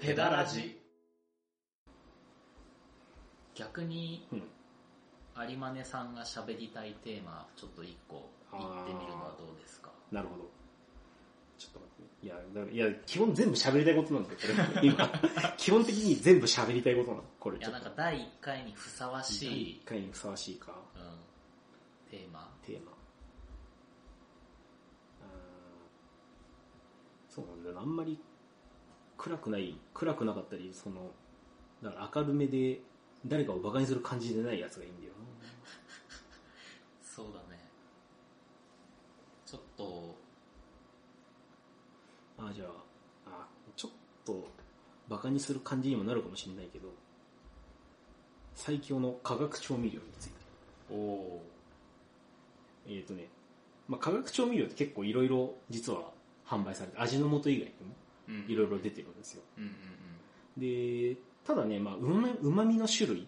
[0.00, 0.78] ペダラジ
[3.54, 4.42] 逆にうん。
[5.48, 9.90] 有馬根さんが喋りたいテーマちょっと一個言ってみるのはどうですか？
[10.12, 10.50] なるほど。
[11.56, 12.72] ちょっと待ってね。
[12.72, 15.08] いや、いや、基本全部喋りたいことなんだけど、 今。
[15.56, 17.24] 基本的に全部喋りたいことなの。
[17.38, 17.70] これいや。
[17.70, 22.92] なんか第1回にふさわし第い一、回にふさわしいか、うん、テーマテーマ。
[27.28, 27.80] そうなんだよな。
[27.82, 28.18] あんまり
[29.20, 31.10] 暗くない、暗くなかったり、その、
[31.82, 32.80] だから明るめで
[33.26, 35.12] 誰かを馬鹿にする感じでないやつがいいんだよ
[37.02, 37.60] そうだね
[39.44, 40.16] ちょっと
[42.38, 42.46] な。
[42.46, 42.68] あーじゃあ、
[43.26, 43.90] あーちょっ
[44.24, 44.48] と
[45.08, 46.88] 馬鹿にする感じにもなるかもしれないけど、
[48.54, 50.34] 最強の化学調味料について。
[50.90, 51.42] おお
[52.86, 53.28] えっ、とね、
[53.86, 56.10] まあ、化学調味料って結構いろいろ実は
[56.46, 57.92] 販売されて、味の素以外にもうん
[58.48, 59.42] いろいろ出てるんですよ。
[60.56, 61.16] で、
[61.46, 63.24] ただね、まあ、うまみの種類っ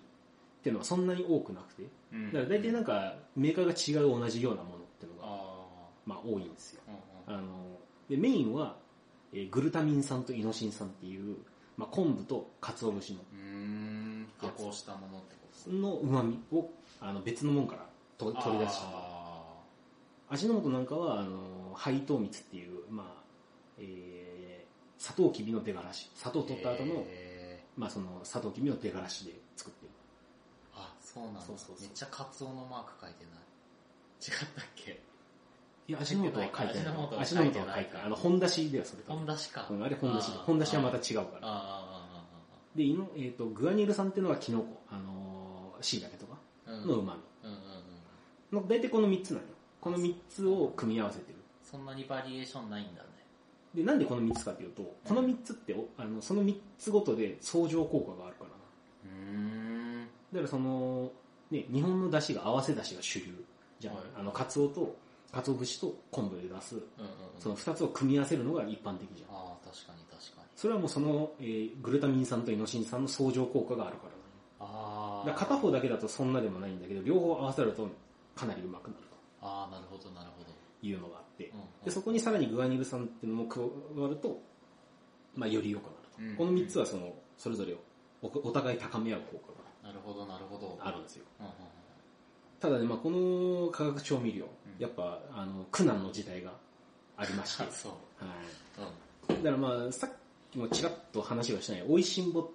[0.62, 1.82] ていうのはそんなに多くなくて、
[2.12, 2.26] うん。
[2.32, 5.64] だから大体なんかメーカーが違う同じようなものっていうのが、あ
[6.06, 6.82] まあ多いんですよ。
[7.26, 8.76] あの、で、メインは、
[9.32, 11.36] えーグルタミン酸とイノシン酸っていう、
[11.76, 13.20] まあ昆布と鰹節の、
[14.40, 17.86] 加工したものってことの旨味を、あの、別のもんから
[18.18, 18.84] と取り出した。
[18.84, 19.12] あ
[20.28, 23.22] 味の素なんかは、あの、配糖蜜っていう、まあ、
[23.78, 24.21] えー、
[25.02, 26.08] 砂糖きびの出がらし。
[26.14, 29.90] 砂糖ー取った後の、へまあその砂糖きびの出がらしで作ってる。
[30.76, 33.42] ーあそうなんだそうそうそうめっちゃカツオのマーク書いてない
[34.22, 35.02] 違ったっけ？
[35.88, 36.94] いや、味の素は書いてない。
[37.18, 38.02] 味味のの素は書いてない。
[38.04, 39.12] あの、本出しではそれと。
[39.12, 40.38] 本出しかうんあれ本出しで。
[40.38, 42.06] 本出しはまた違うから。
[42.76, 47.56] で、いのえっ、と、グアニル酸っていうのはキノコ、あのー、椎茸とかの旨うんうん
[48.52, 49.48] うん大体この3つなのよ。
[49.80, 51.38] この3つを組み合わせてる。
[51.62, 53.08] そんなにバリエーションないんだね
[53.74, 58.56] で、なんでこの3つかっていうと、この3つって、おあの、その3つごとで相乗効果があるからな。
[59.06, 60.08] うーん。
[60.32, 61.10] だからその、
[61.50, 63.44] ね、日本の出汁が合わせ出汁が主流
[63.80, 63.94] じゃん。
[63.94, 64.04] はい。
[64.18, 64.94] あの、カツオと、
[65.32, 66.86] カツオ節と昆布で出す、うんうんうん。
[67.40, 69.36] その2つを組み合わせるのが一般的じゃん。
[69.36, 70.48] ああ確かに確かに。
[70.54, 74.10] それはもうその、えーグルタミン酸とイノシン酸の相乗効果があるから。
[74.10, 74.18] な
[74.60, 77.88] ああだ片方だけだとそんなでもないんだけど、両方合わせると
[78.36, 79.02] かなりうまくなる
[79.40, 80.50] ああなるほどなるほど。
[80.50, 84.40] というのがでそこにさらにグアニル酸っていうのも加わると、
[85.34, 86.22] まあ、より良くなると。
[86.22, 87.78] うんこの3つはその、それぞれを
[88.22, 90.76] おお互い高め合う効果なるほどなるほど。
[90.76, 91.24] があるんですよ。
[92.60, 94.80] ただね、まあ、この化学調味料、うん。
[94.80, 96.52] やっぱ、あの、苦難の時代が
[97.16, 97.68] ありまして、 は
[99.28, 99.42] い。
[99.42, 100.10] だからまあ、さっ
[100.52, 102.48] きもちらっと話がしたね、美味しんぼ、ね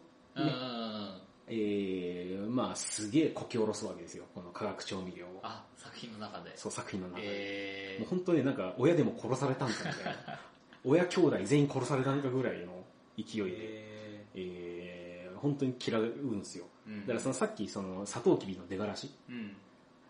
[1.50, 5.40] えー、まあ、すげえこき下ろすわけですよ、この化学調味料を。
[5.44, 7.24] あ作品の中でそう、作品の中で。
[7.26, 10.40] えもう本当になんか、親でも殺されたんかみたいな。
[10.84, 12.84] 親兄弟全員殺されたんかぐらいの
[13.18, 16.66] 勢いで、ええー、本当に嫌うんですよ。
[16.88, 19.56] ー、だからそのさっきそのサトウキビの出がらし、うん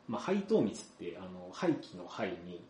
[0.07, 2.61] まあ、廃糖蜜って、あの、廃棄の廃に、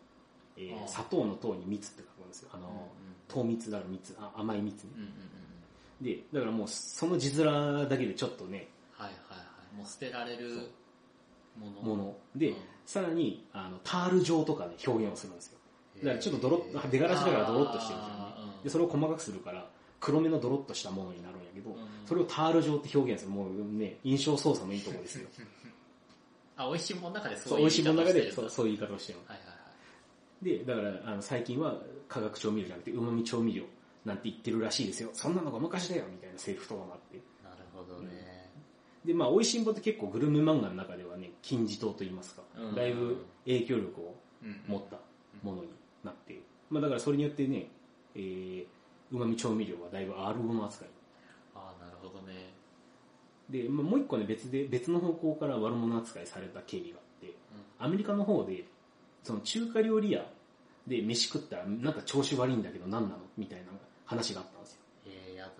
[0.56, 2.50] えーああ砂糖の糖に蜜って書くんですよ。
[2.52, 2.88] あうんうんの、
[3.28, 4.90] 糖蜜だから蜜、あ甘い蜜ね。
[4.96, 5.37] うんうんうん
[6.00, 10.70] で、だからもうその字面だけでちょっとね、はいはいはいもう捨てられる
[11.58, 12.16] ものもの。
[12.34, 12.56] で、うん
[12.88, 15.58] さらに、あの、タール状とかで表現をするんですよ。
[16.04, 18.62] だからちょっとドロッ、出がらしだからドロッとしてるじゃんねあーうん。
[18.64, 19.68] で、それを細かくするから、
[20.00, 21.76] 黒めのドロッとしたものになるんやけど、うん
[22.06, 23.32] それをタール状って表現する。
[23.32, 25.28] もうね、印象操作のいいところですよ。
[26.56, 29.24] あ美味しいものの中でそ、そうういう美味しいものの中で、そう、そういう言い方をしてるの。
[29.26, 29.58] はいはいはい
[30.40, 31.74] で、だから、あの、最近は
[32.08, 33.64] 化学調味料じゃなくて、旨味調味料
[34.08, 35.10] なんて言ってるらしいですよ。
[35.12, 37.20] そんなのが昔だよみたいなセリフとかもあって。
[37.44, 38.50] なるほどね、
[39.04, 42.74] で、まあ、美味しんぼって結構グルメ漫画の中ではね、金字塔と言いますか、うん。
[42.74, 44.60] だいぶ影響力をうん。
[44.66, 44.98] 持った
[45.42, 45.68] ものに
[46.04, 47.68] なって、まあ、だからそれによってね、
[48.14, 48.66] えー、
[49.10, 50.88] 旨味調味料はだいぶ R 語の扱い。
[51.54, 52.54] ああなるほどね。
[53.50, 57.34] で、まあ、もう一個ね、別で、別の方向から悪者扱いされた経緯があって、
[57.78, 58.64] アメリカの方で、
[59.24, 60.24] その中華料理屋
[60.86, 63.18] で飯食ったら、なんか調子悪いんだけど何なの？
[63.36, 63.66] みたいな
[64.08, 64.78] 話があったんですよ。
[65.06, 65.54] ええやだね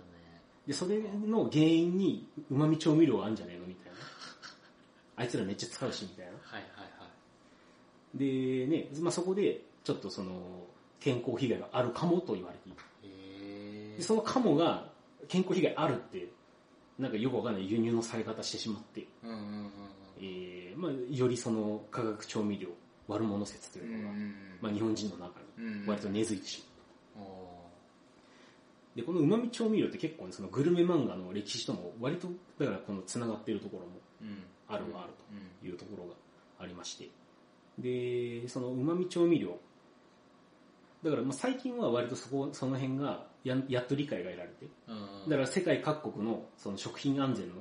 [0.66, 3.98] で、それの原因に旨味調味料があるんじゃねえのみたいな。
[5.16, 6.32] あいつらめっちゃ使うし、みたいな。
[6.32, 6.88] はいはいはい
[8.14, 10.66] で、ね、まあ、そこで、ちょっとその、
[10.98, 12.78] 健康被害があるかもと言われている。
[13.04, 14.90] えでそのかもが、
[15.28, 16.28] 健康被害あるって、
[16.98, 19.70] なんかよくわかんない輸入のされ方してしまって、うんうんうん
[20.20, 22.68] えーまあ、よりその化学調味料
[23.06, 26.67] 悪者説とういうのが、んまあ、日本人の中うんに割と根付いてしまう。
[26.67, 26.67] お
[28.98, 32.26] で、この旨味調味料って結構ね、そのグルメ漫画の歴史とも割と、
[32.58, 33.92] だからこの繋がっているところも
[34.66, 36.14] あるはあるうんというところが
[36.58, 37.08] ありまして。
[37.78, 39.56] で、その旨味調味料。
[41.04, 47.54] だからまあ最近は割とそこ、その辺が、ややっと理解が得られて、うんだから世界各国のその食品安全の、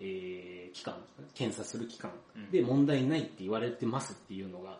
[0.00, 0.94] えー機関、
[1.34, 4.78] 検査する機関うんで問題ないって言われてますっていうのが、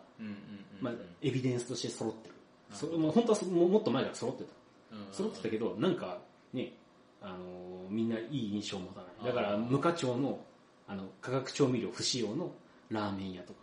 [0.81, 2.35] まあ、エビデンスとして揃ってる。
[2.71, 4.62] うんそれも本当はもっと前から揃ってた。
[4.93, 5.13] うん。
[5.13, 6.19] 揃ってたけど、なんか
[6.53, 6.73] ね、
[7.21, 9.25] あのーみんないい印象を持たない。
[9.25, 10.39] だから、無課長の、
[10.87, 12.51] あの、化学調味料不使用の
[12.89, 13.59] ラーメン屋とか、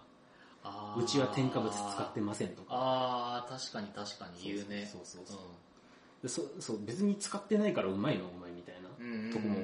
[0.99, 5.01] うちは添加物使ってませんとか、ああ確かに確かに言うねそう。
[5.05, 5.39] そうそう
[6.23, 9.33] でそそう別に使ってないからうまいのお前みたいなうんうんうん。
[9.33, 9.61] とこも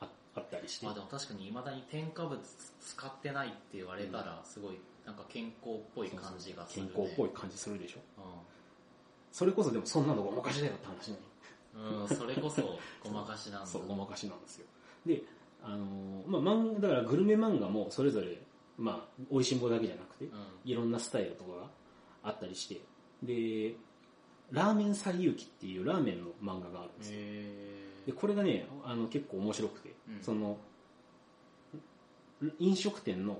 [0.00, 2.40] ああったりして、まあでも確かに未だに添加物
[2.80, 7.98] 使ってないって言われたらすごいなんか健康っぽい感じがする、ね、健康っぽい感じするでしょ。
[8.18, 8.20] う
[9.32, 11.98] それこそでもそんなのごまかしだよって話なの。
[11.98, 14.66] ん、うん、それこそごまかしなんだそう、ごまかしなんですよ。
[15.06, 15.22] で、
[15.62, 18.40] あのーまあ、漫画、だからグルメ漫画もそれぞれ、
[18.76, 20.30] まあ、美味しんぼだけじゃなくて、うん
[20.64, 21.66] いろんなスタイルとかが
[22.24, 22.80] あったりして、
[23.22, 23.74] で、
[24.50, 27.16] ラーメン最遊記っていうラーメンの漫画があるんですよ。
[27.18, 30.58] へで、これがね、あの、結構面白くて、うんその、
[32.58, 33.38] 飲食店の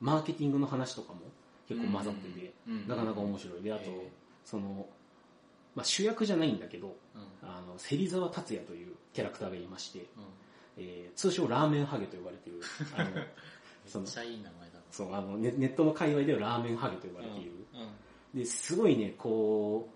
[0.00, 1.20] マーケティングの話とかも
[1.68, 3.62] 結構混ざってて、うんなかなか面白い。
[3.62, 3.84] で、あと
[4.44, 4.86] その、
[5.74, 7.48] まあ、主役じゃないんだけど、うん。
[7.48, 10.06] あの、芹沢達也というキャラクターがいまして、うん。
[10.78, 12.60] えー通称ラーメンハゲと呼ばれている、
[12.96, 13.10] あの、
[13.86, 14.82] そのめっちゃいい名前だな。
[14.90, 17.52] そう、あのネ、ネットの界隈ではラーメンハゲと呼ばれている。
[17.74, 17.80] うん。
[17.80, 18.40] うん。
[18.40, 19.88] で、すごいね、こ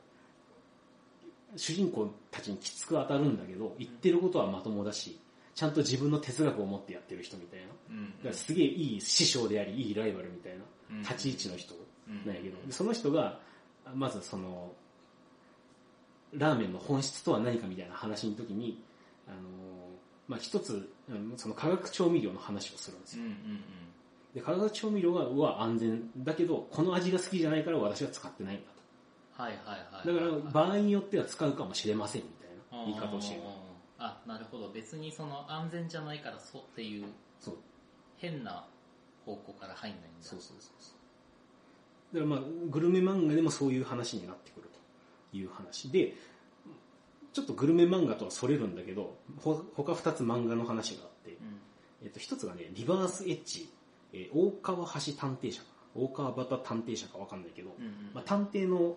[1.54, 5.18] う、主人公たちにきつく当たるんだけど、言ってることはまともだし、
[5.54, 7.66] ちゃんと自分の哲学を持ってやってる人みたいな。
[7.68, 8.06] だうん。
[8.22, 10.64] からすげえいい師匠であり、いいライバルみたいな。
[10.90, 11.00] うん。
[11.02, 11.74] 立ち位置の人
[12.08, 13.40] うんなんやけど、でその人が、
[13.94, 14.74] まずその、
[16.36, 18.82] ラーメンの本質とは何かみたいな話の時に、
[19.26, 19.40] あのー
[20.28, 23.24] まあ、一つ、うんその化学調味料の話をするんですよ。
[23.24, 23.60] うんうん
[24.34, 28.64] で、化学調味料はは安全だけど、この味が好きじゃないから私は使ってないんだ
[29.44, 30.12] はいはいはいと。
[30.12, 33.46] だはいから、場合によっては使うかもしれませんみたいな言い方をしてるうん。
[33.46, 33.64] うんうん
[33.96, 37.06] あなるほど別にその安全じゃないからそうっていう
[37.38, 37.54] そう。
[38.18, 38.66] 変な
[39.24, 40.92] 方向から入んないんだそうそうそうそ
[42.12, 42.16] う。
[42.16, 44.73] だからまあ、グルメ漫画でもそういう話になってくると
[45.36, 46.14] いう話で、
[47.32, 51.36] ちょっとグルメ漫画とはそれるんだけど、ほ他二つ漫画の話があって、うん
[52.04, 53.68] えっと、一つがね、リバースエッジ、
[54.12, 56.02] えー大川橋探偵社かな。
[56.02, 58.96] 大川端探偵社かわかんないけど、うんうんまあ、探偵の、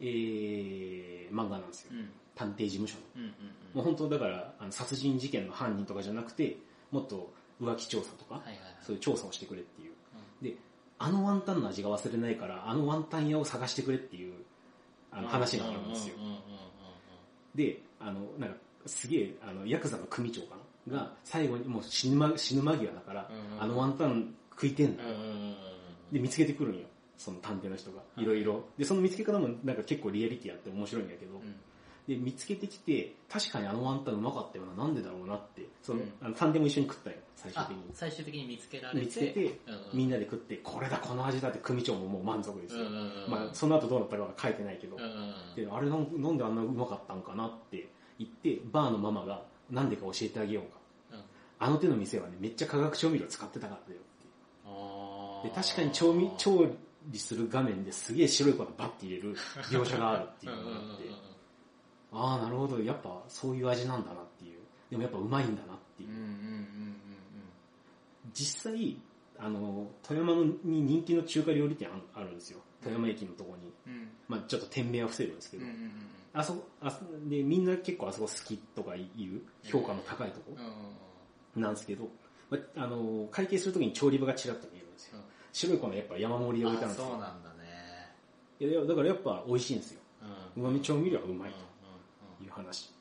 [0.00, 1.90] えー漫画なんですよ。
[1.92, 3.02] うん探偵事務所の。
[3.16, 3.32] うんうん
[3.74, 6.56] もう本当だから、あの殺人事件の犯人とかじゃなくて、
[6.90, 7.32] もっと
[7.62, 9.92] 浮気調査とか、はいはいはいそういう調査をしてくれっていう。
[10.42, 10.56] で、
[10.98, 14.29] あのワンタンの味が忘れないから、あのワンタン屋を探してくれっていう、
[15.12, 16.14] あの話があるんですよ
[17.54, 20.96] で、あの、なんか、すげえ、あの、ヤクザの組長かな？
[20.96, 25.08] が、最後にもう死ぬ間死ぬ間際だから、あのワンタン食いてんだよ。
[26.12, 26.82] で、見つけてくるんよ。
[27.18, 28.00] その探偵の人が。
[28.16, 28.64] いろいろ。
[28.78, 31.54] で、その見つけ方もなんか結構リアリティあって面白いんだけど、うん
[32.10, 36.12] で、見つけてきて、確かにあのワンタンうまかったよな、なんでだろうなって、その、うん。
[36.20, 37.84] あの探偵も一緒に食ったよ、最終あ的に。
[37.94, 39.00] 最終的に見つけられて。
[39.00, 39.54] 見つけて、うんうん。
[39.94, 42.82] みんなで食って、これだ、この味だって組長ももう満足ですよ。
[42.82, 43.30] うんうんうん。
[43.30, 45.54] まあ、その後どうなったかは書いてないけど、うんうんうん。
[45.54, 47.86] であれなんであんなうまかったんかなって
[48.18, 50.80] 言って、バーのママがなんでか教えてあげようか。
[51.12, 51.22] うん。
[51.60, 55.48] あの手の店はね、めっちゃ化学調味料使ってたからだよって。
[55.48, 56.66] で、確かに調味、調
[57.06, 59.36] 理する画面ですげえ白い粉バッて入れる
[59.70, 61.29] 描写があるっていうのがあって、
[62.12, 64.60] ああ、なるほど、やっぱそういう味なんだなっていう。
[64.90, 66.08] でもやっぱうまいんだなっていう。
[68.34, 68.96] 実際、
[69.38, 70.34] あの、富山
[70.64, 72.60] に人気の中華料理店ああるんですよ。
[72.82, 73.72] 富山駅のとこに。
[73.86, 74.02] うん。
[74.02, 75.64] うんまあちょっと店名は伏せるんですけど、
[76.32, 80.56] あそこ、あそで、みんな結構あそこ好きとか言う、評価の高いとこ
[81.56, 82.08] なんですけど、
[82.48, 85.18] まあ、あの、会計するときに調理場がちらっと見えるんですよ。
[85.18, 85.24] うん。
[85.52, 87.06] 白い粉やっぱ山盛りで置いてあるんですよ。
[87.06, 88.14] あそうなんだね。
[88.60, 90.00] いやだからやっぱ美味しいんですよ。
[90.56, 91.56] うまみ調味料はうまいと
[92.44, 92.92] いう話。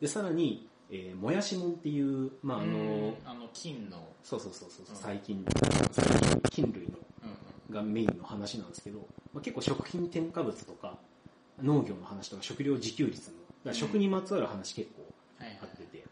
[0.00, 3.96] で、さらに、えーもやしもんっていう、まああうんの、あの金の。
[4.22, 4.96] そうそうそうそう、うん。
[4.96, 5.44] 最近、
[5.92, 7.30] 最近、菌類のうん
[7.68, 7.74] うん。
[7.74, 8.98] がメインの話なんですけど、
[9.32, 10.98] まあ、結構食品添加物とか
[11.62, 15.02] 農業の話とか食料自給率の、だ食にまつわる話結構
[15.38, 15.58] はいはい。
[15.62, 16.04] あってて、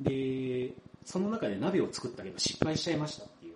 [0.00, 3.54] で、その中で鍋を作ったけど失敗しちゃいましたっていう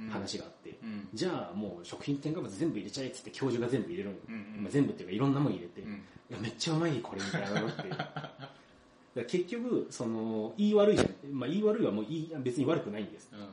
[0.00, 0.08] うん。
[0.10, 1.08] 話があって、うん。
[1.14, 4.16] じゃあもう食品添加物全部入れちゃえっつって教授が全部入れるの。
[4.16, 4.62] よ、うんうん。
[4.64, 7.88] まあ、全部っていうかいろんなもん入れて、いうんやめっちゃうまいこれみたいなのって。
[9.14, 11.32] だ結局、その、言い悪いじゃん。
[11.32, 13.28] まあ言い悪いはもういい別に悪くないんです。
[13.32, 13.48] うんうん。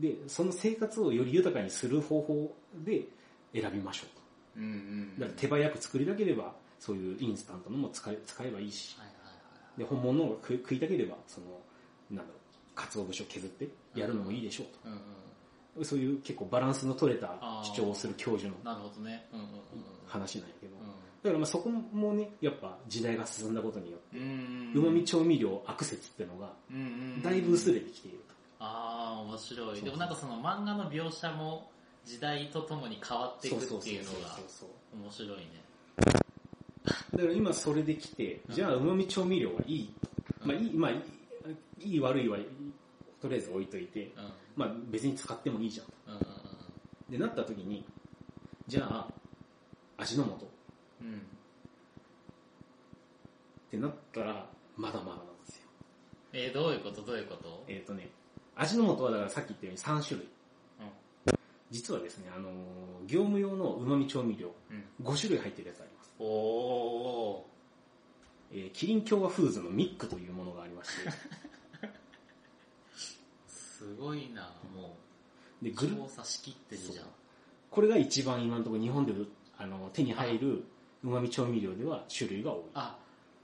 [0.00, 3.06] で、その生活をより豊かにする方法で
[3.52, 4.16] 選びましょう。
[4.16, 4.22] と。
[4.56, 5.18] うんうん。
[5.18, 9.32] だから手早く作りたければ、そういうインスタントのも使え使えばいいし、はいはいは
[9.76, 11.46] いで、本物のが食い食いたければ、その、
[12.10, 12.42] なんだろう、
[12.74, 15.00] 鰹節を削ってやるのもいいでしょううんうん。
[15.76, 15.84] と。
[15.84, 18.56] そういう結構バランスの取れた主張をする教授の
[20.06, 20.76] 話なんやけど、
[21.22, 26.80] だからまあそこもね、やっぱ時代が進んだことによって、うんうまみ調味料アクセスってのが、うんう
[27.18, 28.34] んだいぶ薄れてきていると。
[28.60, 29.80] ああ、面白い。
[29.80, 31.70] でもなんかその漫画の描写も
[32.04, 34.68] 時代とともに変わっていくっていうのがそうそう
[35.02, 35.46] 面白いね。
[36.84, 39.94] だから今それできて、じゃあうまみ調味料はいい。
[40.44, 40.94] まあいい、まあい
[41.80, 42.38] い、いい悪いは、
[43.20, 44.32] とりあえず置いといて、うん。
[44.56, 46.14] まあ別に使ってもいいじゃん。
[46.14, 46.26] うんうん
[47.10, 47.84] で、なった時に、
[48.66, 49.08] じゃあ、
[49.96, 50.36] 味の素っ
[51.00, 51.08] うん。
[51.08, 51.20] うん。
[53.70, 55.62] てなったら、まだまだなんですよ。
[56.32, 57.02] えー、どういうこと？
[57.02, 57.64] どういうこと？
[57.68, 58.08] えっ、とね、
[58.56, 60.28] 味の素はだからさっき言ったように3種類。
[60.80, 60.82] う
[61.30, 61.34] ん。
[61.70, 62.52] 実はですね、あのー
[63.06, 65.06] 業務用のうまみ調味料、うん。
[65.06, 66.12] 5種類入ってるやつあります。
[66.18, 67.42] おー。
[68.52, 71.10] えーキリン共和フーズのミックというものがありまして、
[73.48, 74.96] すごいな、も
[75.62, 75.74] で、う。
[75.74, 77.06] グル調査しきってるじゃん。
[77.70, 79.12] これが一番今のところ日本で
[79.58, 80.64] あの手に入る
[81.04, 82.60] うまみ調味料では種類が多い。
[82.74, 82.98] あ、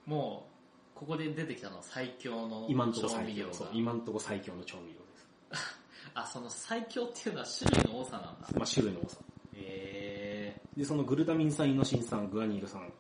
[0.07, 0.47] も
[0.95, 3.53] う、ここで出てきたのは最強の今のところ調味料が。
[3.73, 4.93] 今のところ最強の調味料
[5.53, 5.79] です。
[6.15, 8.49] あ、その最強っていうのは種類の多さなんだ。
[8.57, 9.19] まあ種類の多さ。
[9.55, 12.81] へで、そのグルタミン酸、イノシン酸、グアニル酸。
[12.81, 12.85] ー。
[12.85, 12.91] うん。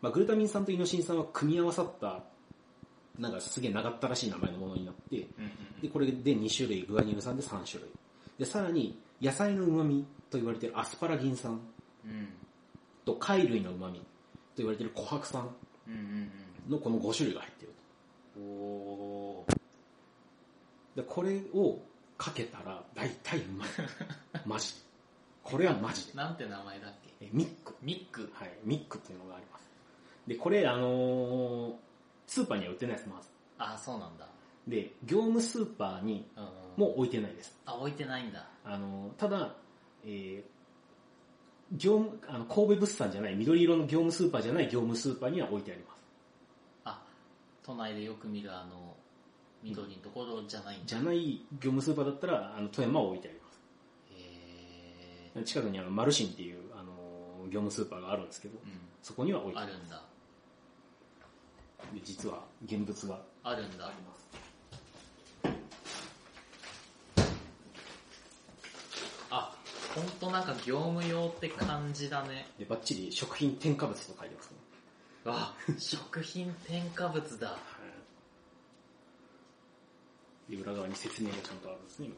[0.00, 2.22] まあ、グルタミン酸とイノシン酸は組み合わさった、
[3.18, 7.90] なんかすげえ長ったらしい名前のものになって、うんうんで、これで2種類、グアニル酸で3種類。
[8.38, 11.60] で、さらに、野菜の旨味と言われているアスパラギン酸
[12.04, 12.28] うん。
[13.06, 14.04] と貝類の旨味と
[14.58, 15.48] 言われている琥珀酸
[15.88, 16.30] うんうん
[16.70, 17.74] のこの5種類が入っている
[18.36, 18.42] うん。
[18.42, 19.46] お。
[20.96, 21.78] で、これを
[22.18, 23.68] かけたら大体うまい。
[24.44, 24.80] マジで。
[25.44, 26.14] これはマジで。
[26.14, 27.26] なんて名前だっけ？
[27.26, 27.74] えミック。
[27.82, 28.30] ミック。
[28.34, 29.70] はい、ミックっていうのがあります。
[30.26, 31.74] で、これ、あのー
[32.26, 33.28] スーパーには売ってないです、まず。
[33.58, 34.26] あ、そうなんだ。
[34.66, 36.44] で、業務スーパーにうん。
[36.76, 37.56] もう置いてないです。
[37.64, 38.48] あ、置いてないんだ。
[38.64, 39.54] あのーただ、
[40.04, 40.55] えー
[41.72, 45.96] 業務、あの、神戸物産じゃない、緑色の業務スーパーじゃない業務スーパーには置いてあります。
[46.84, 47.02] あ、
[47.64, 48.96] 都内でよく見るあの、
[49.62, 50.86] 緑のところじゃないんだ。
[50.86, 53.60] じゃない業務スーパーだったら、あの、富山は置いてあります。
[55.38, 58.62] へ近くにあの、マルシンっていう、あのー業務スーパーがあるんですけど、ー。
[58.62, 58.70] うん。
[59.02, 60.02] そこには置いてありまあるんだ。
[62.04, 63.96] 実は、現物があるんだあり。
[64.02, 64.26] ます。
[69.30, 69.54] あ、
[69.96, 72.46] ほんとなんか業務用って感じだね。
[72.58, 74.56] で、バッチリ食品添加物と書いてますね。
[75.24, 77.56] あ、食品添加物だ。
[80.50, 82.10] で、裏側に説明がちゃんとあるんですね。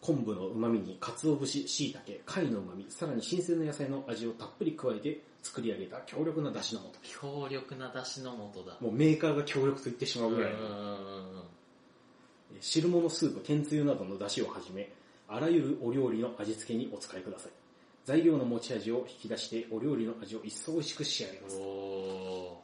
[0.00, 7.20] 昆布の旨味に鰹節、椎茸、貝の旨味、さらに新鮮な野菜の味をたっぷり加えて作り上げた強力な出汁の素。
[7.20, 8.76] 強力な出汁の素だ。
[8.80, 11.42] もうメーカーが強力と言ってしまうぐらいのうんうんうんうん
[12.60, 14.92] 汁物スープ、天つゆなどの出汁をはじめ、
[15.28, 17.52] あらゆるお料理の味付けにお使いください。
[18.04, 21.56] 材料の持ち味を引き出して、お料理の味を一層美味しく仕上げます。
[21.58, 22.62] お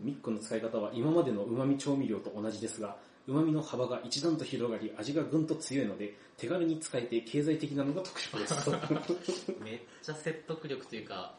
[0.00, 8.54] ミックの使い方は今までの旨味調味料と同じですが、旨味の幅が一段と広がり、味がぐんと強いので、手軽に使えて経済的なのが特徴です。
[8.54, 11.36] ー めっちゃ説得力というか、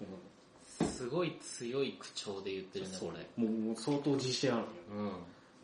[0.96, 3.46] すごい強い口調で言ってるね、これ。
[3.46, 4.68] もう相当自信あるよ。
[4.98, 5.12] うん。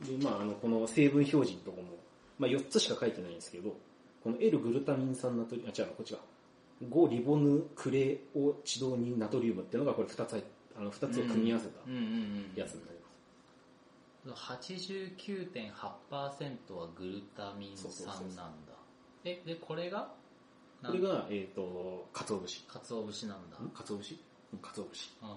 [0.01, 1.97] で、まああの、この成分表示のとこも、
[2.37, 3.75] まあ4つしか書いてないんですけど、
[4.23, 6.19] この L グルタミン酸ナトリウム、あ、違う、こっちが。
[6.89, 10.41] 5リボヌクレオチドニナトリウムっていうのがこれ2つ
[10.77, 11.79] あの、2つを組み合わせた。
[12.55, 12.97] やつになり
[14.25, 14.53] ます。
[14.55, 18.71] 89.8%はグルタミンそうそうそうそう酸なんだ。
[19.25, 20.13] え、で、これが
[20.85, 22.63] これが、えっ、と、鰹節。
[22.67, 23.57] 鰹節なんだ。
[23.57, 24.17] ん鰹節
[24.53, 25.11] うん鰹節。
[25.21, 25.35] うんうん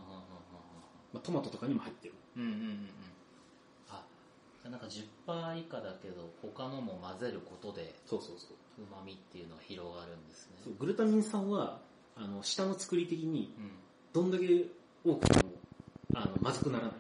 [1.13, 2.15] まあ、トマトとかにも入ってる。
[2.37, 2.55] うんうんうん。
[2.55, 2.79] うんうんうんうん。
[3.91, 4.03] あ、じゃあ
[4.71, 8.83] なんか10%以下だけど、他のも混ぜることで、そうそうそう。
[8.83, 10.57] 旨味っていうのが広がるんですね。
[10.65, 11.81] そうグルタミン酸は、
[12.17, 13.71] あの、下の作り的に、うん。
[14.13, 14.47] どんだけ
[15.05, 15.51] 多くても、
[16.15, 16.93] あの、まずくならない。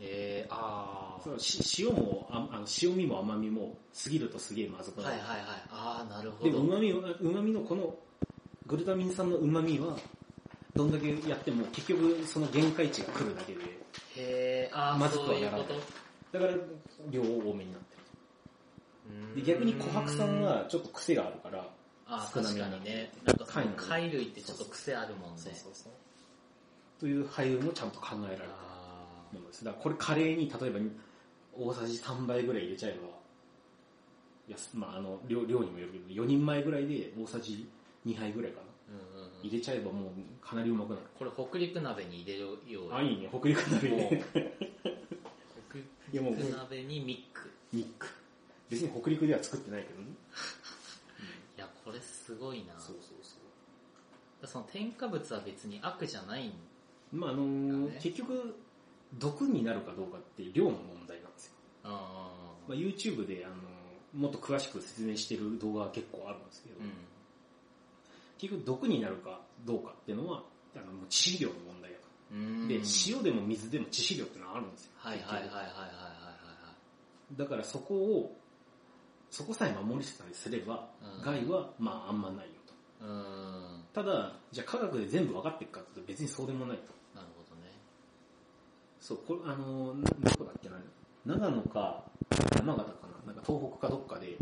[0.00, 1.22] えー、あー。
[1.22, 5.46] そのし塩もああの塩味も甘みも過ぎるとすげえまずくなる、はいはいはい。
[5.70, 6.60] あー、なるほでど。
[6.60, 7.94] 旨味は旨味のこの
[8.66, 9.98] グルタミン酸の旨味は
[10.74, 13.60] どんだけやっても結局その限界値が来るだけで
[14.16, 15.99] へー、あー、まずくそういうこはならないと？
[16.32, 16.52] だから
[17.10, 17.96] 量多めになって
[19.34, 21.66] るで逆に琥珀酸はちょっと癖があるから
[22.06, 23.12] あー確少なめにかにね。
[23.24, 23.46] なんか
[23.88, 25.40] 貝類ってちょっと癖あるもんね。
[26.98, 30.78] という配分もちゃんと考えられたあものですだからこれカレーに例えば
[31.56, 33.08] 大さじ3倍ぐらい入れちゃえば
[34.48, 37.68] いやまああの量量にもよるけど4人前ぐらいで大さじ
[38.06, 41.02] 2杯ぐらいかなーうんうんうん入れちゃえばもうかなりうまくなる。
[41.18, 43.28] これ北陸鍋に入れるようあ、いいね。
[43.32, 44.24] 北陸鍋ね。
[46.12, 47.50] いやもう鍋にミック。
[47.72, 48.06] ミック。
[48.68, 50.06] 別に北陸では作ってないけどね。
[51.56, 52.78] いや、これすごいな。
[52.78, 53.36] そうそうそ
[54.42, 54.46] う。
[54.46, 56.52] その添加物は別に悪じゃないん
[57.12, 58.54] まああのーね結局、
[59.18, 61.52] 毒になるかどうかって量の問題なんですよ。
[61.84, 62.32] あ
[62.68, 63.58] まあ、YouTube で、あのー
[64.12, 66.90] もっと詳しく説明してる動画が結構あるんですけど、うん。
[68.38, 70.42] 結局毒になるかどうかっていうのは、
[70.74, 72.04] あの致死量の問題だと。
[72.32, 72.66] うん。
[72.68, 74.89] で、塩でも水でも致死量ってのはあるんですよ。
[75.02, 76.66] はいはいはいはいはいはいは
[77.32, 78.36] いだからそこを、
[79.30, 83.04] そこさえ守りさえすれば、うん害はまああんまないよと。
[83.06, 83.14] はい。
[83.14, 83.16] う
[83.78, 83.84] ん。
[83.94, 86.92] ただ、じゃあ科学で全部分かっていくかって別にそうでもないと。
[87.14, 87.70] なるほどね。
[89.00, 90.76] そう、これ、あのどこだっけな、
[91.24, 92.04] 長野か
[92.56, 94.36] 山形かな、なんか東北かどっかで、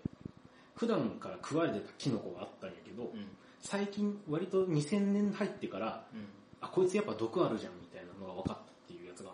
[0.75, 3.27] 普段から食われてたキノコがあったんやけど、うん。
[3.61, 6.27] 最近割と2000年入ってから、うん。
[6.62, 8.58] あ、こいつやっぱ毒あるじゃんみたいなのが分かっ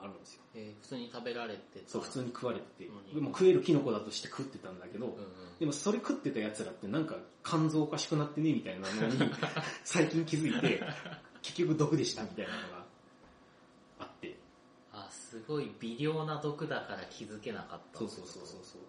[0.05, 0.43] あるんですよ。
[0.55, 5.19] えー普通に食べられてたそう、普通に食われててうん、でも食えるキノコだとして食ってたんだけど、うんうん。
[5.59, 9.31] でもそれ食ってた奴らってなんか肝臓おかしくなってねみたいなのに
[9.85, 10.83] 最近気づいて、
[11.43, 12.85] 結局毒でしたみたいなのが
[14.01, 14.37] あって、
[14.93, 17.99] あ、すごい微量な毒だから気づけなかった。
[17.99, 18.83] そうそうそうそうそう。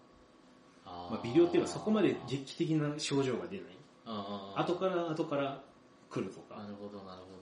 [0.86, 3.67] あーまあ、微量っていうかそこまで劇的な症状が出ない。
[4.05, 5.63] あー後から後から
[6.10, 6.57] 来るとか。
[6.57, 7.35] なるほどなるほど。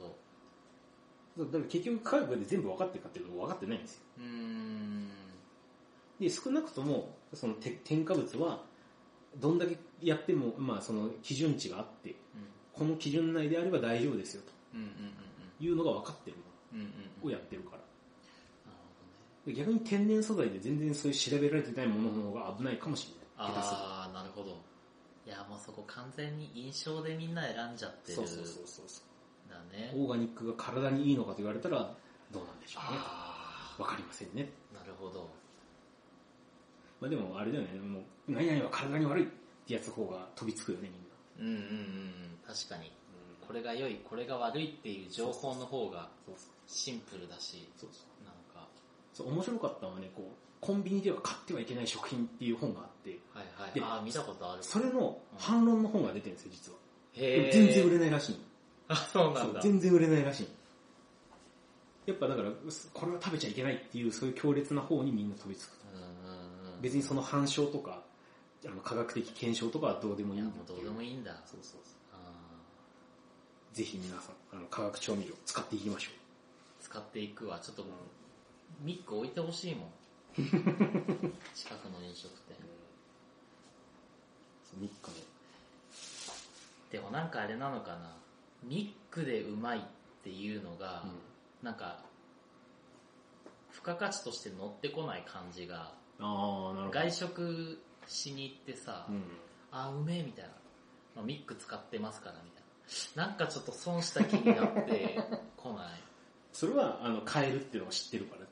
[1.38, 4.02] だから結局科学で全部分かってるかっていうと分かってないんですよ。
[4.20, 5.10] うーん。
[6.20, 8.64] で、少なくとも、そのて添加物は、
[9.38, 12.16] どんだけやっても、まあその基準値があって、うん。
[12.72, 16.38] この基準内であれば大丈夫ですよというのが分かってる
[16.74, 16.80] うん。
[16.80, 17.30] うんうんのうん。
[17.30, 17.78] をやってるから。
[17.78, 17.84] な
[19.46, 23.56] るで逆に天然素材で全然そういう調べられてないものの方が危ないかもしれない。
[23.56, 24.62] ああ、なるほど。
[25.26, 28.16] いや、もうそこ完全に印象でみんな選んじゃってる。
[28.18, 29.06] そうそうそうそうそう。
[29.08, 29.13] だ
[29.72, 29.94] ね。
[29.96, 31.94] オーガニックが体にいいのかと言われたら、
[32.32, 33.00] どうなんでしょうね。
[33.00, 34.50] あわかりませんね。
[34.74, 35.30] あ、なるほど。
[37.00, 39.28] まあでもあれだよね、もう、何々は体に悪いっ
[39.68, 41.14] てやつ方が飛びつくよね、みんな。
[41.40, 42.38] うんうんうん。
[42.46, 42.92] 確かに。
[43.46, 46.10] これが良い、これが悪いっていう情報の方が
[46.68, 48.26] シンプルだし、そうそう。
[48.26, 48.68] なんか、
[49.14, 50.26] そう、面白かったのはね、こう、
[50.62, 53.72] コンビニでは買ってはいけない食品っていう本があって、はいはい。
[53.74, 54.64] でああ、見たことある。
[54.64, 56.78] それの反論の本が出てるんですよ、実は。
[57.16, 57.46] でへえ。
[57.48, 58.38] も全然売れないらしいの。
[58.94, 59.62] あ、そうなんだ。
[59.62, 60.50] 全然売れないらしいの。
[62.06, 62.50] やっぱだから、
[62.94, 65.84] これは食べちゃいけないっていう、そういう強烈な方にみんな飛びつく。
[66.82, 68.02] 別にその反証とか、
[68.66, 71.32] あの科学的検証とかはどうでもいいんだっていうもうどうでもいいんだ。
[71.46, 71.96] そうそうそう。
[72.14, 72.18] あ
[73.72, 76.14] ぜひ皆さん、あの、化学調味料使っていきましょー
[76.84, 77.60] 使っていくわ。
[77.62, 79.90] ちょっともう、ミック置いてほしいもん。
[80.36, 80.52] 近く
[81.90, 82.58] の飲食店。
[82.58, 82.68] う。
[84.70, 84.92] そう、3日
[86.92, 88.14] でもなんかあれなのかな。
[88.64, 89.82] ミックでうまいっ
[90.24, 91.12] ていうのが、目。
[91.64, 92.04] なんか、
[93.72, 95.94] 付加価値として乗ってこない感じが。
[96.20, 99.24] 外食しに行ってさ、うん。
[99.72, 100.52] あ、うめえみたいな。
[101.16, 102.64] まあ、ミック使ってますからみたい
[103.16, 103.28] な。
[103.28, 105.20] なんかちょっと損した気になって
[105.58, 106.02] こない。
[106.52, 108.48] それは、あの、買えるっていうのを知ってるからね。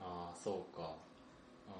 [0.00, 0.96] ああ、そうか。
[1.68, 1.72] あ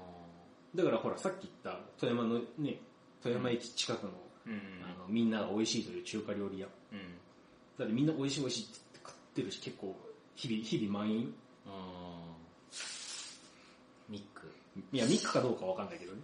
[0.75, 2.79] だからほら、さっき言った富山のね、
[3.21, 6.67] 富山駅近くの、ーうんあの、みんなが美味しいという中華料理屋。
[6.93, 7.17] うん。
[7.81, 9.95] だってみんな美味しい美味しいって食ってるし、結構、
[10.35, 11.17] 日々、日々満員。
[11.17, 11.33] うん。
[14.07, 14.53] ミック。
[14.93, 16.19] いや、ミックかどうかわかんないけどね。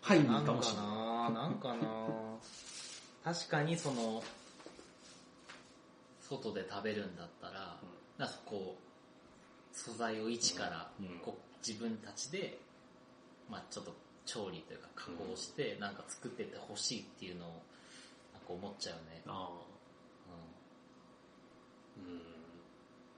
[0.00, 0.86] はい、ミなんかもしれない。
[0.86, 2.06] ななんかな
[3.22, 4.22] 確かにその、
[6.20, 7.78] 外で食べるんだったら、
[8.18, 12.58] なんかこう、素材を一からうんうんこう自分たちで、
[13.48, 13.94] まあちょっと
[14.26, 19.22] 調理というか加工して、なんか作ってってほしいっていうのを、なんか思っちゃうね。
[19.26, 19.48] ああ。
[19.48, 19.67] ううん。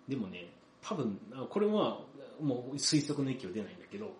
[0.08, 2.00] でもね、多分、あこれは、
[2.40, 4.08] もう推測の域は出ないんだけど、ん。
[4.08, 4.14] うん。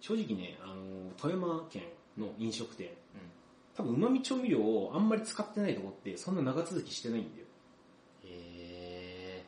[0.00, 1.82] 正直ね、あの、富山県
[2.18, 2.94] の飲食店、うん。
[3.74, 7.46] 多分旨味調味料をあんまり使ってないとこってそんな長続きしてないんだよ。
[8.24, 9.44] へ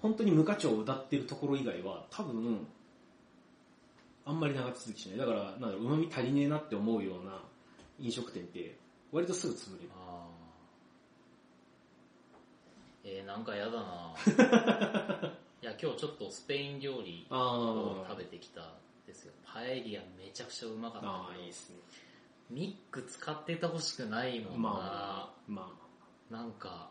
[0.00, 2.66] 本当に無課長を歌ってるところ以外は多分、
[4.24, 5.18] あんまり長続きしない。
[5.18, 7.42] だから、なんだろう、旨味足りねえなって思うような
[8.00, 8.76] 飲食店って
[9.12, 9.92] 割とすぐ潰れるー。。
[9.94, 10.36] あー
[13.16, 14.14] えー、なんかやだな
[15.62, 18.74] いや、今日ちょっとスペイン料理をあ食べてきたん
[19.06, 19.32] ですよ。
[19.44, 21.76] パエリアめちゃくちゃうまかったあいいですね。
[22.50, 24.58] ミック使っててほしくないもんな。
[24.58, 25.72] まあ、ま
[26.30, 26.90] なんか、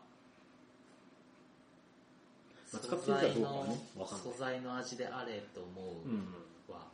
[2.74, 6.10] まあ素使ってるか材どうかはのねわかんない素材の味であれと思あ、う。
[6.10, 6.34] うん
[6.74, 6.88] わ。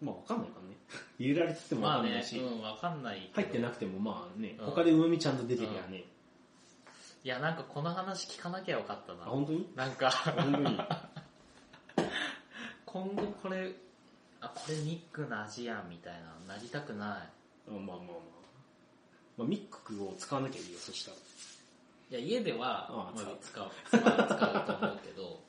[0.00, 0.76] まあわかんないからね。
[1.20, 3.30] 入れられててもわまあね、かんないし、うん、わかんない。
[3.34, 6.04] 入ってなくてもまあね、うん他で旨味ちゃんと出てるやね。
[7.22, 9.24] いや、なんかこの話聞かなきゃよかったあ、な。
[9.24, 9.68] 本当に？
[9.76, 10.78] なんか、本当に？
[12.86, 13.72] 今後これ、
[14.40, 16.14] あ、これミックの味やんみたい
[16.46, 17.08] な、なりたくない。
[17.08, 18.06] あまあまあまあ。
[19.38, 21.16] まあ、ミックを使わなきゃいいよ、そしたら。
[21.16, 25.40] いや、家では、ああまあ使う使う、使う、使うと思うけど、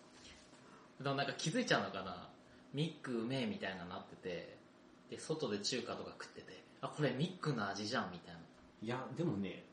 [1.01, 2.29] でもなんか気づいちゃうのかな、
[2.73, 4.57] ミックうめえみたいななってて、
[5.09, 8.41] で、外で中華とか食ってて、あ、これミックの味じゃんみたいな。
[8.83, 9.63] いや、でもね、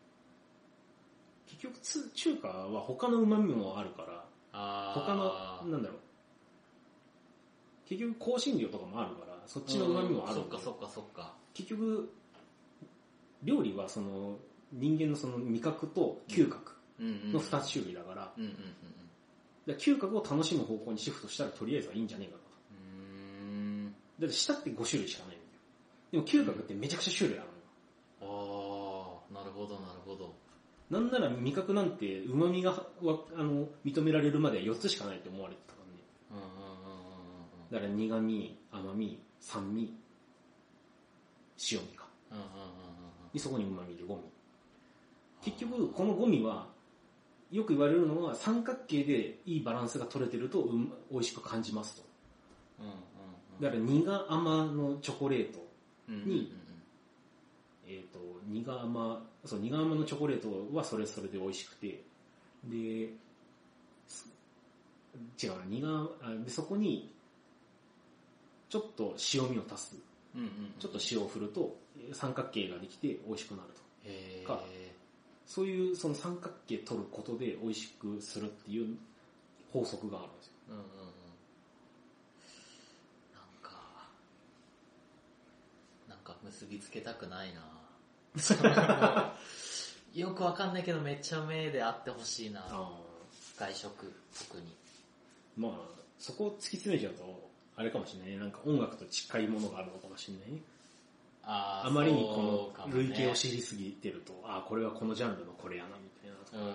[1.49, 5.99] 結局つ中華は他の旨味もあるから、あ他の、なんだろう。
[7.89, 11.35] 結局香辛料とかもあるから、そっちの旨味もあるそっかそっかそっか。
[11.55, 12.13] 結局、
[13.43, 14.37] 料理はその
[14.73, 16.79] 人間のその味覚と嗅覚。
[17.01, 18.57] の二つ種類だから、うんうんうん
[19.67, 22.43] ら嗅覚を楽しむ方向にシフトしたらとりあえずはいいんじゃねえかと。
[22.73, 22.75] う
[23.45, 23.95] ん。
[24.19, 26.25] だって舌って5種類しかないんだよ。
[26.25, 27.49] でも嗅覚ってめちゃくちゃ種類ある
[28.25, 29.21] のよ。
[29.31, 30.35] ああ、なるほどなるほど。
[30.91, 32.71] なんなら味覚なんて旨味が
[33.03, 35.81] わあの認められるまでは4つしかないって思われてたか
[36.31, 36.41] らね。
[37.71, 39.95] だから苦味、甘み、酸味、
[41.71, 42.07] 塩味か。
[43.33, 44.23] で、そこに旨味で5味。
[45.43, 46.67] 結局、この5味は、
[47.51, 52.03] よく言われるのは三角形でいいバランスが取れてると、うん、美味しく感じますと。
[53.61, 55.67] だから苦甘のチョコレート、
[56.09, 56.53] に
[57.89, 62.05] えっ、と、苦甘、そう、苦甘のチョコレートはそれそれで美味しくて、
[62.65, 63.09] で、
[64.07, 64.29] す
[65.43, 67.11] 違うな、苦あで、そこに、
[68.69, 69.97] ちょっと塩味を足す。
[70.35, 70.53] うんうんうん。
[70.79, 73.81] ちょっと塩を振ると、えー三角形ができて美味しくなると。
[74.05, 74.95] へかえ。
[75.47, 78.97] そういうその三角形取ることで美味しくするっていう
[79.73, 80.53] 法則があるんですよ。
[80.69, 80.89] うんうんうん。
[83.33, 83.81] なんか、
[86.07, 87.78] なんか結びつけたくないな
[90.15, 92.65] よくわかんないけどめっちゃ目であってほしいな。
[93.59, 94.75] 外食、特に。
[95.57, 95.73] まあ、
[96.19, 98.39] そこを突き詰めちゃうと、あれかもしれないね。
[98.39, 100.61] なんか音楽と近いものがあるのかもしれないね。
[101.43, 106.67] あーあまりにこの類型を知りすぎてると、ああ、これはこのジャンルのこれやな、みたいな。
[106.67, 106.75] うん。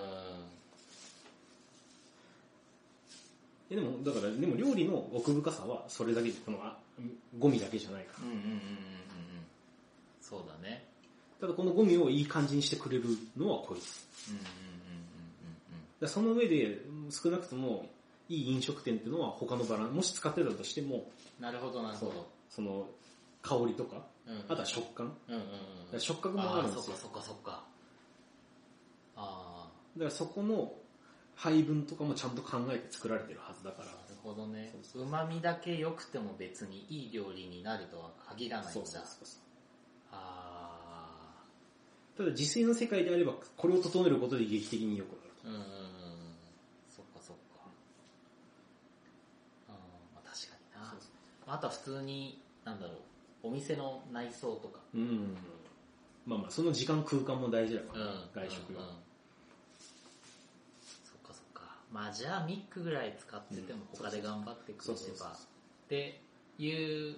[3.69, 6.78] えでも、だから、でも料理の奥深さはそれだけで、このあ
[7.39, 8.26] ゴミだけじゃないから。
[8.26, 8.60] うんうんうんうんうんうん。
[10.21, 10.86] そうだね。
[11.44, 13.04] ただこのゴミをいい感じにしてくれる
[13.36, 14.00] のはこいつ。
[14.30, 14.56] うんうんうんだか
[16.00, 17.90] らその上で、うん少なくとも、
[18.30, 21.12] いい飲食店っていうのは他のバランス、もし使ってたとしても。
[21.42, 22.28] なるほどなるほど。
[22.50, 22.88] その、
[23.42, 25.14] 香りとか、うんうんあとは食感。
[25.28, 25.42] うんうん
[25.92, 26.00] うん。
[26.00, 26.98] 触覚もあるんですよそっか。
[27.02, 27.66] そっかそっか。
[29.18, 30.72] あだからそこの
[31.36, 33.94] 配分とかもちゃんと考えて作られてるはずだからあ、な。
[34.08, 34.82] るほどねそう。
[34.84, 38.74] そう旨味だけ良くても別にいい料理になるとは限らないんだ。
[38.74, 39.40] そうそうそうそう。
[40.14, 40.43] あ
[42.17, 45.63] ただ自炊の世界であれば、これを整えることで劇的に良くなるあ、うん。
[46.89, 47.65] そっかそっか。
[49.69, 49.76] うん、
[50.13, 50.89] まあ確かにな。
[50.91, 50.99] そう
[51.47, 52.93] あとは普通に、なんだろ
[53.43, 54.80] う、お店の内装とか。
[54.80, 54.97] と。
[54.97, 55.36] うん。
[56.26, 58.30] まあまあ、その時間空間も大事だから、うん。
[58.34, 58.84] 外食は。
[58.84, 59.04] うんうん
[61.04, 61.78] そっかそっか。
[61.91, 66.21] まあじゃあミックぐらい使っててもうん他で頑張ってくれれば、そうそうそうそうって
[66.60, 67.15] いう、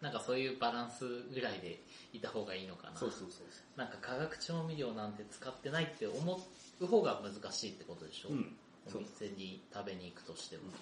[0.00, 1.82] なんかそういうバランスぐらいで
[2.12, 2.96] いた方がいいのかな。
[2.96, 6.40] そうそうそうなんか化学調味料なんて使ってないって思
[6.80, 8.36] う方が難しいってことでしょ、そう。
[8.36, 8.56] うん。
[8.86, 9.02] そう。
[9.02, 10.62] お店に食べに行くとしても。
[10.64, 10.74] うんう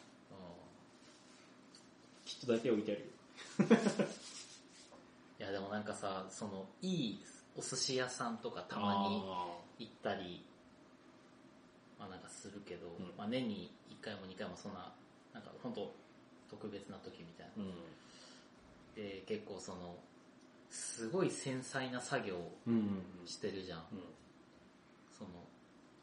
[2.27, 3.07] きっと大体置いてあるよ。
[3.79, 4.03] ん
[5.39, 7.21] いやでもなんかさ、その、いい
[7.57, 9.47] お寿司屋さんとかたまにあ
[9.79, 10.45] 行ったり、
[11.99, 14.93] まあなんかするけど、うんまあ年に1回も2回もそんな、
[15.33, 15.95] なんか本当
[16.51, 17.63] 特別な時みたいな。
[17.63, 17.75] ーうん。
[18.97, 19.97] で、結構その、
[20.71, 23.79] すごい繊細な作業をうんうんしてるじゃん。
[23.79, 23.87] うん。
[25.17, 25.31] その、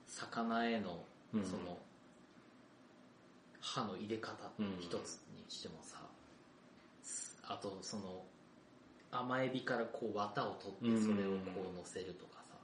[0.08, 1.04] 魚への、
[1.34, 1.78] うんその、
[3.60, 5.98] 刃の入れ方うん一つにしてもさ、
[7.48, 8.24] あとその、
[9.12, 12.56] 甘エビからこう綿を取ってそれをこう乗せるとかさ、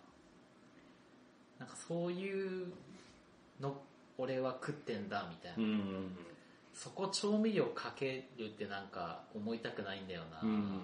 [1.60, 2.72] なんかそういう
[3.60, 3.76] の、
[4.18, 5.58] 俺は食ってんだみたいな。
[6.80, 10.40] うんうんそこ調味料かけるってなんか思いたくないんだよな。
[10.42, 10.50] うん。
[10.50, 10.82] うん。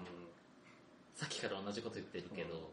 [1.14, 2.70] さっきから同じこと言ってるけど、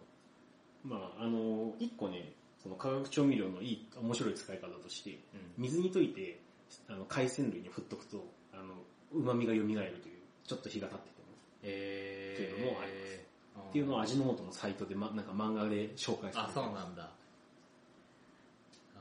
[0.84, 5.18] まああの、一個ね、その化学調味料のいい、面白い使い方として、うん
[5.58, 6.42] 水に溶いて、
[6.90, 8.74] あの、海鮮類に振っとくと、あの、
[9.14, 11.28] 旨味が蘇るという、ちょっと火が立ってても。
[11.62, 13.20] えー、っていうのもあります
[13.56, 17.04] うんっていうのを味の素のサイトで、ま、なんか漫画で紹介されあ、てそうなんだ。
[17.04, 19.00] あ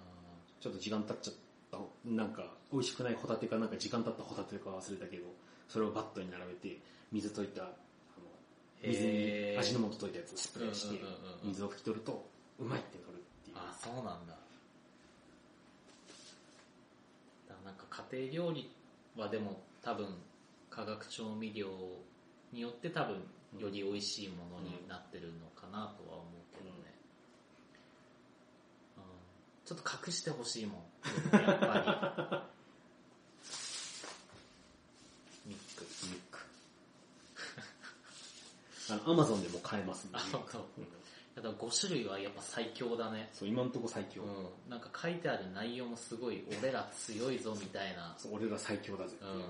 [0.60, 1.40] ちょっと時間経っちゃった、
[2.04, 5.24] なんか、美味しくないホタテかなんか時間経ったホタテか忘れたけど、
[5.68, 6.78] それをバットに並べて、
[7.10, 7.72] 水溶いた、あの、
[8.82, 11.00] 水に味の素溶いたやつをスプレーして
[11.44, 12.26] 水を拭き取ると、
[12.58, 13.56] うまいってなるっていう。
[13.56, 14.34] あ、そうなんだ。
[17.48, 18.70] だなんか家庭料理
[19.16, 20.06] はでも多分
[20.68, 21.68] 化学調味料
[22.52, 23.16] によって多分
[23.58, 26.94] より美味しいものになってるのかなとは思うけどね。
[28.96, 29.02] うん
[29.72, 30.76] ちちょっと隠してほしいもん。
[31.32, 31.66] やっぱ
[35.46, 35.50] り。
[35.50, 35.86] ミック。
[36.08, 36.38] ミック。
[38.90, 40.62] あの、アマゾンでも買えますんであ、そうそう。
[41.34, 43.30] だから5種類はやっぱ最強だね。
[43.32, 44.22] そう、今んとこ最強。
[44.22, 44.70] うん。
[44.70, 48.14] なんか書いてある内容もすごい、俺ら強いぞみたいな。
[48.18, 49.16] そう俺ら最強だぜ。
[49.22, 49.44] うん。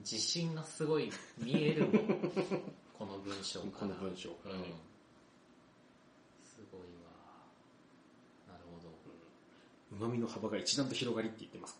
[0.00, 1.92] 自信がすごい見えるもん。
[2.98, 3.70] この文章から。
[3.72, 4.36] この文章うん。
[6.42, 7.10] すごいわ。
[8.48, 8.90] なるほど。
[10.00, 11.78] 旨味の幅が一段と広がりって言ってます、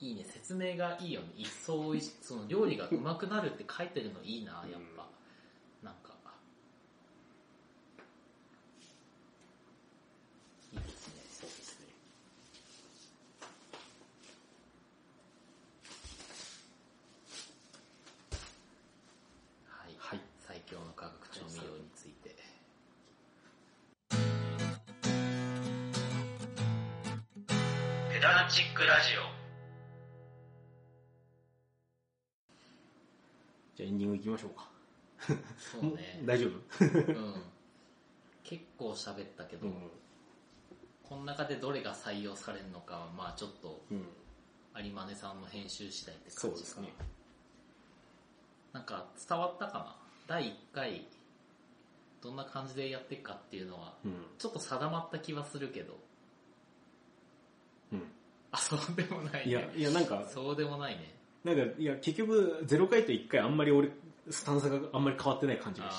[0.00, 0.08] うん。
[0.08, 1.28] いいね、説明がいいよね。
[1.36, 5.08] 一層その料理がうまくなるって書いてるのいいな、やっぱ。
[28.26, 29.22] ペダルチックラジオ。
[33.76, 34.68] じゃあエンディング行きましょうか。
[35.56, 36.22] そうね。
[36.26, 36.50] 大丈夫？
[36.84, 37.42] うん。
[38.42, 39.74] 結構喋ったけど、うん。
[41.08, 44.08] この中でどれが採用されるのかは、まあちょっと、うん。
[44.84, 46.92] 有馬根さんの編集次第って感じかそうですね。
[48.72, 49.96] なんか伝わったかな？
[50.26, 51.06] 第1回、
[52.20, 54.26] どんな感じでやっていくかっていうのは、うん。
[54.36, 56.00] ちょっと定まった気はするけど、うん。
[58.56, 59.50] あ、そうでもないね。
[59.50, 61.14] いや、いや、なんか、そうでもないね。
[61.44, 63.90] なんか、いや、結局、0回と1回あんまり俺、
[64.30, 65.94] スタンスがあんまり変わってない感じがし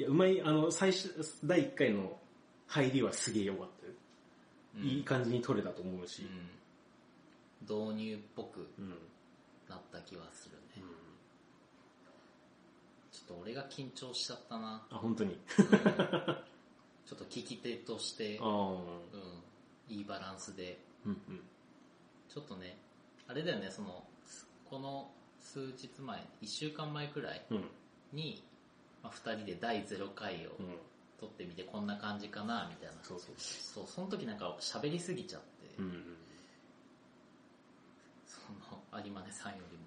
[0.00, 2.18] いや、うまい、あの、最初、第1回の
[2.66, 3.92] 入りはすげえ良かったよ。
[4.78, 6.22] ー、いい感じに撮れたと思うし。
[6.22, 7.92] うん。
[7.92, 8.84] 導入っぽくうん。
[8.86, 8.90] うん。
[9.68, 10.82] なった気はするね。
[13.12, 14.86] ちょっと俺が緊張しちゃったな。
[14.90, 15.32] あ、本当に。
[15.32, 15.38] うん
[17.04, 18.38] ちょっと聞き手として。
[18.38, 18.44] う
[19.92, 21.40] ん、いいバランスで、うんうん。
[22.28, 22.78] ちょっとね、
[23.28, 24.04] あれだよね、その、
[24.68, 25.10] この
[25.40, 27.64] 数日前、1週間前くらいうん。
[28.12, 28.42] に、
[29.02, 30.78] まあ、2人で第0回をうん。
[31.22, 32.94] 撮ってみてこんな感じかな、みたいな。
[33.04, 36.16] そうそうそう、その時なんか喋りすぎちゃって、うんうん。
[38.26, 38.40] そ
[38.96, 39.84] の、有馬根さんよりも。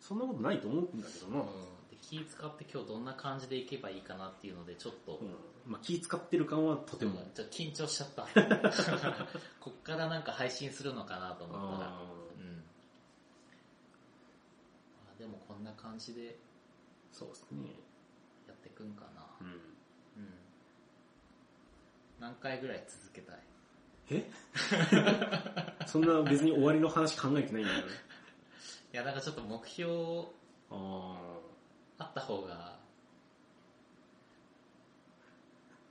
[0.00, 1.40] そんなことないと思うんだけどな。
[1.40, 1.52] うん、で
[2.10, 5.72] 気使って今日どんな感じでいけばいいかなっていうので、ちょっと、うん。
[5.72, 7.20] まあ気使ってる感はとても。
[7.20, 8.26] うんちょっと緊張しちゃった。
[9.60, 12.02] こっからなんか配信するのかなと思ったら、あ
[12.38, 12.64] うん。
[15.14, 16.38] あでもこんな感じで
[17.12, 17.70] そうですね。
[18.46, 19.26] やってくんかな。
[19.40, 19.46] うん。
[19.46, 19.58] うん。
[22.20, 23.38] 何回ぐらい続けたい？
[24.10, 24.30] え？
[25.86, 27.92] そんな別に終わりの話考えてないんだよね。
[28.92, 29.90] いや、なんかちょっと目標
[30.70, 31.40] あ
[31.98, 32.78] あった方が、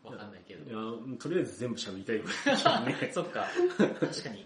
[0.04, 0.58] わかんないけあ。
[0.58, 0.68] どい。
[1.12, 2.30] や、とりあえず全部喋りたいよね。
[3.13, 3.48] そっか。
[4.00, 4.46] 確かに、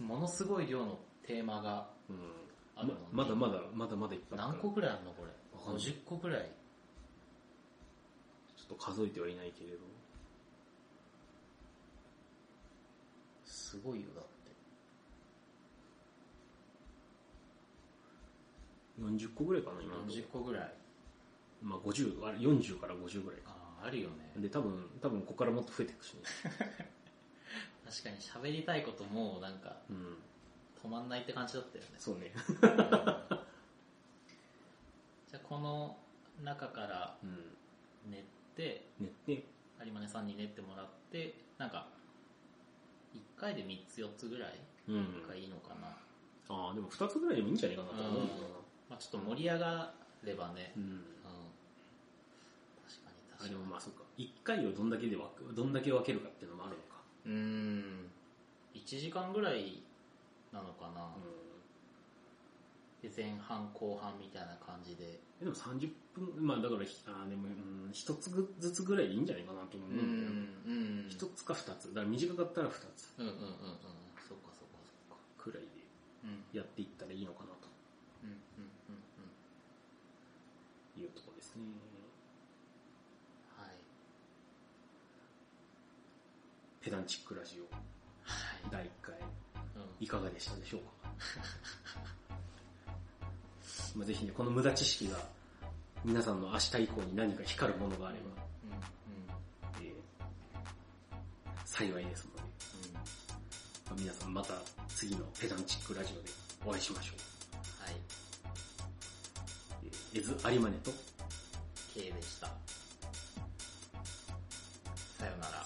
[0.00, 2.16] ものすごい量のテーマがうん
[2.76, 5.30] あるもんねままだまだ、まだまだいっぱい何個ぐらいあるのこれ？
[5.58, 6.50] わかんない50個ぐらい。
[8.56, 9.78] ちょっと数えてはいないけれど。
[13.44, 14.28] すごいよ、だって。
[19.00, 20.74] 40個ぐらいかな、今のとこ40個ぐらい。
[21.62, 23.50] まあ50、あれ40から50ぐらいか。
[23.50, 24.32] ああ、あるよね。
[24.36, 26.20] で、多分、多分ここからもっと増えていくしね。
[27.88, 30.16] 確かに喋りたいこともなんかうん。
[30.82, 31.90] 止まんないって感じだったよね。
[31.98, 32.32] そうね。
[35.28, 35.98] じゃあこの
[36.42, 37.54] 中からうん。
[38.10, 38.22] 練っ
[38.54, 39.44] て、ね、で、
[39.84, 41.88] 有馬根さんに練ってもらって、なんか、
[43.14, 45.26] 1回で3つ4つぐらいうん。
[45.26, 45.88] がいいのかな。
[46.48, 48.54] ああ、でも2つぐらいでもいいんじゃないかなと思うけどな。
[48.90, 49.92] まあちょっと盛り上が
[50.22, 50.72] ればね。
[50.76, 51.04] うん。
[53.40, 54.02] あ、でもまあそうか。
[54.18, 57.00] 1回をどんだけで分け、どんだけ分けるかっていうのもあるのか。
[57.26, 58.10] うーん。
[58.74, 59.82] 1時間ぐらい
[60.52, 61.06] なのかな。
[63.02, 65.20] で、前半後半みたいな感じで。
[65.38, 71.04] でも30分、まあだから、ひあーでも、うん、一つずつぐらいでいいんじゃないかなと思ううんだけど、ん。
[71.04, 71.08] うん。
[71.08, 71.94] 一つか二つ。
[71.94, 73.48] だから短かったら二つうんうんうんうん。
[74.18, 75.22] そっかそっかそっか。
[75.38, 75.68] くらいで
[76.24, 76.42] うん。
[76.52, 77.54] やっていったらいいのかな
[78.22, 78.98] うんうんうん
[80.94, 81.62] というところですね。
[81.62, 81.78] うん。
[83.62, 83.76] はい。
[86.88, 87.68] ペダンチックラジオは
[88.66, 88.70] い。
[88.72, 89.22] 第1回、うん。
[90.00, 91.12] いかがでしたでしょうか？
[93.94, 95.18] まあぜひね、この無駄知識が
[96.02, 99.94] 皆さんの明日以降に何か光るものがあれば、うんうんえー
[101.66, 102.42] 幸いですので、
[102.94, 103.00] ま
[103.92, 104.54] あ皆さんまた
[104.88, 106.30] 次のペダンチックラジオで
[106.64, 107.82] お会いしましょう。
[107.84, 107.96] はい。
[109.84, 110.90] えー、エズ・有馬ネと
[111.92, 112.48] K でした。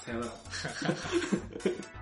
[0.04, 0.32] さよなら。
[0.50, 2.01] さよなら。